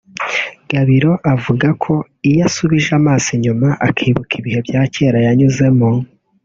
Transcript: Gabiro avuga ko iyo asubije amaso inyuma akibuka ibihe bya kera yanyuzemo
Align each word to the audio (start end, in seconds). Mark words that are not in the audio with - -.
Gabiro 0.71 1.11
avuga 1.33 1.67
ko 1.83 1.93
iyo 2.29 2.39
asubije 2.47 2.89
amaso 2.99 3.27
inyuma 3.37 3.67
akibuka 3.87 4.31
ibihe 4.39 4.59
bya 4.67 4.81
kera 4.93 5.17
yanyuzemo 5.25 5.89